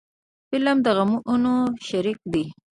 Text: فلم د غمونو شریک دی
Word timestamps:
فلم 0.49 0.77
د 0.85 0.87
غمونو 0.97 1.55
شریک 1.87 2.19
دی 2.33 2.45